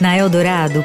[0.00, 0.84] Na Eldorado,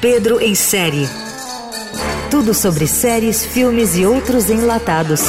[0.00, 1.08] Pedro em série.
[2.30, 5.22] Tudo sobre séries, filmes e outros enlatados.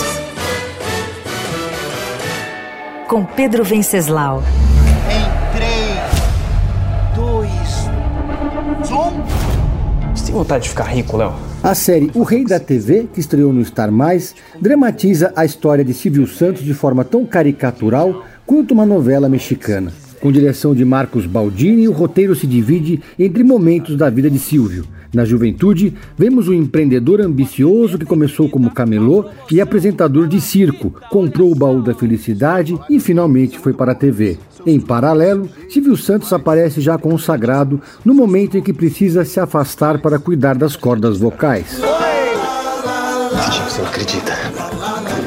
[3.07, 4.43] Com Pedro Venceslau.
[5.09, 5.23] Em
[5.55, 5.79] 3,
[7.15, 7.51] 2,
[8.91, 9.44] 1.
[10.25, 11.33] Tem vontade de ficar rico, Léo?
[11.61, 15.93] A série O Rei da TV, que estreou no Star Mais, dramatiza a história de
[15.93, 19.93] Silvio Santos de forma tão caricatural quanto uma novela mexicana.
[20.19, 24.85] Com direção de Marcos Baldini, o roteiro se divide entre momentos da vida de Silvio.
[25.15, 31.49] Na juventude, vemos um empreendedor ambicioso que começou como camelô e apresentador de circo, comprou
[31.49, 34.37] o baú da felicidade e finalmente foi para a TV.
[34.65, 40.19] Em paralelo, Silvio Santos aparece já consagrado no momento em que precisa se afastar para
[40.19, 41.79] cuidar das cordas vocais.
[43.37, 44.33] Acha que você não acredita?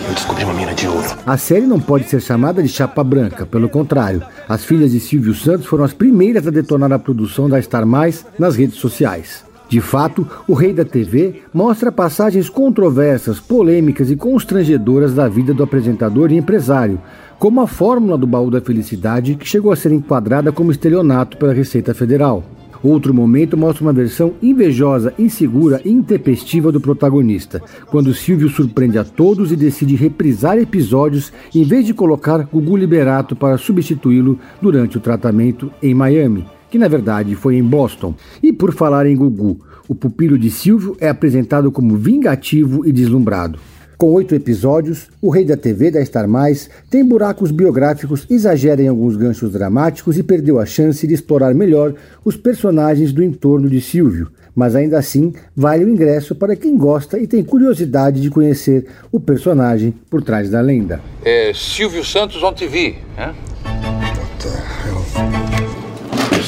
[0.06, 1.08] Eu descobri uma mina de ouro.
[1.24, 4.22] A série não pode ser chamada de chapa branca, pelo contrário.
[4.46, 8.26] As filhas de Silvio Santos foram as primeiras a detonar a produção da Star Mais
[8.38, 9.47] nas redes sociais.
[9.68, 15.62] De fato, o Rei da TV mostra passagens controversas, polêmicas e constrangedoras da vida do
[15.62, 16.98] apresentador e empresário,
[17.38, 21.52] como a fórmula do baú da felicidade, que chegou a ser enquadrada como estelionato pela
[21.52, 22.42] Receita Federal.
[22.82, 29.04] Outro momento mostra uma versão invejosa, insegura e intempestiva do protagonista, quando Silvio surpreende a
[29.04, 35.00] todos e decide reprisar episódios em vez de colocar Gugu Liberato para substituí-lo durante o
[35.00, 38.14] tratamento em Miami, que na verdade foi em Boston.
[38.42, 43.58] E por falar em Gugu, o pupilo de Silvio é apresentado como vingativo e deslumbrado.
[43.98, 48.86] Com oito episódios, o Rei da TV da Star Mais tem buracos biográficos, exagera em
[48.86, 53.80] alguns ganchos dramáticos e perdeu a chance de explorar melhor os personagens do entorno de
[53.80, 54.28] Silvio.
[54.54, 59.18] Mas ainda assim, vale o ingresso para quem gosta e tem curiosidade de conhecer o
[59.18, 61.00] personagem por trás da lenda.
[61.24, 63.34] É Silvio Santos on TV, né?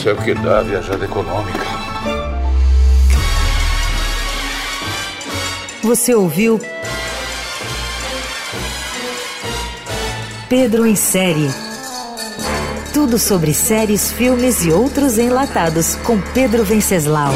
[0.00, 1.60] Isso é o que dá viajada econômica.
[5.82, 6.58] Você ouviu
[10.48, 11.50] Pedro em série.
[12.94, 17.34] Tudo sobre séries, filmes e outros enlatados com Pedro Venceslau.